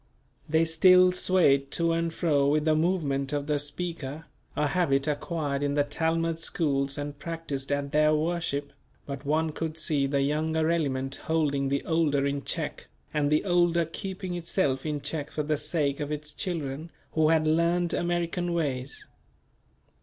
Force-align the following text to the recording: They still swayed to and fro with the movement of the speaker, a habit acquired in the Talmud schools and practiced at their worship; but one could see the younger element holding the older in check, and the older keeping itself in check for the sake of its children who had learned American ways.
They 0.49 0.65
still 0.65 1.11
swayed 1.11 1.69
to 1.73 1.91
and 1.91 2.11
fro 2.11 2.47
with 2.47 2.65
the 2.65 2.73
movement 2.73 3.31
of 3.33 3.45
the 3.45 3.59
speaker, 3.59 4.25
a 4.55 4.65
habit 4.69 5.07
acquired 5.07 5.61
in 5.61 5.75
the 5.75 5.83
Talmud 5.83 6.39
schools 6.39 6.97
and 6.97 7.19
practiced 7.19 7.71
at 7.71 7.91
their 7.91 8.11
worship; 8.15 8.73
but 9.05 9.27
one 9.27 9.51
could 9.51 9.77
see 9.77 10.07
the 10.07 10.23
younger 10.23 10.71
element 10.71 11.17
holding 11.27 11.69
the 11.69 11.85
older 11.85 12.25
in 12.25 12.41
check, 12.43 12.87
and 13.13 13.29
the 13.29 13.45
older 13.45 13.85
keeping 13.85 14.33
itself 14.33 14.87
in 14.87 15.01
check 15.01 15.29
for 15.29 15.43
the 15.43 15.55
sake 15.55 15.99
of 15.99 16.11
its 16.11 16.33
children 16.33 16.89
who 17.11 17.29
had 17.29 17.45
learned 17.45 17.93
American 17.93 18.55
ways. 18.55 19.05